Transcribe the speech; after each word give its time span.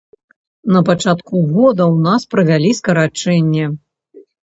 На 0.75 0.81
пачатку 0.87 1.35
года 1.53 1.83
ў 1.93 2.07
нас 2.09 2.27
правялі 2.35 2.75
скарачэнне. 2.81 3.73